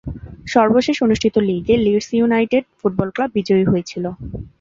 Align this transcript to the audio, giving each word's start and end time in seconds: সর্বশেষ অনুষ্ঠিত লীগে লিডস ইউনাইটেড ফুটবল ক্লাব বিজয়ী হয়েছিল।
সর্বশেষ 0.47 0.97
অনুষ্ঠিত 1.03 1.35
লীগে 1.47 1.75
লিডস 1.85 2.07
ইউনাইটেড 2.13 2.63
ফুটবল 2.79 3.09
ক্লাব 3.15 3.29
বিজয়ী 3.37 3.65
হয়েছিল। 3.71 4.05